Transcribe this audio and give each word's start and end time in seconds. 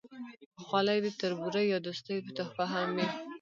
خولۍ 0.65 0.99
د 1.03 1.07
تربورۍ 1.19 1.65
یا 1.73 1.79
دوستۍ 1.87 2.17
تحفه 2.37 2.65
هم 2.73 2.87
وي. 2.97 3.07